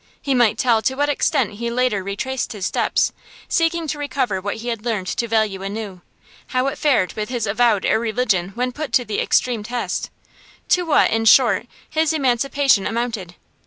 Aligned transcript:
He 0.19 0.33
might 0.33 0.57
tell 0.57 0.81
to 0.81 0.95
what 0.95 1.09
extent 1.09 1.51
he 1.59 1.69
later 1.69 2.01
retraced 2.03 2.53
his 2.53 2.65
steps, 2.65 3.13
seeking 3.47 3.87
to 3.89 3.99
recover 3.99 4.41
what 4.41 4.55
he 4.55 4.69
had 4.69 4.83
learned 4.83 5.05
to 5.05 5.27
value 5.27 5.61
anew; 5.61 6.01
how 6.47 6.65
it 6.65 6.79
fared 6.79 7.13
with 7.13 7.29
his 7.29 7.45
avowed 7.45 7.85
irreligion 7.85 8.49
when 8.55 8.71
put 8.71 8.93
to 8.93 9.05
the 9.05 9.21
extreme 9.21 9.61
test; 9.61 10.09
to 10.69 10.87
what, 10.87 11.11
in 11.11 11.25
short, 11.25 11.67
his 11.87 12.13
emancipation 12.13 12.87
amounted. 12.87 13.35